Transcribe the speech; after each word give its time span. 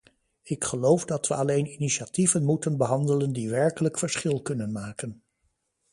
Ik 0.41 0.63
geloof 0.63 1.05
dat 1.05 1.27
we 1.27 1.35
alleen 1.35 1.67
initiatieven 1.73 2.43
moeten 2.43 2.77
behandelen 2.77 3.33
die 3.33 3.49
werkelijk 3.49 3.97
verschil 3.97 4.41
kunnen 4.41 4.71
maken. 4.71 5.23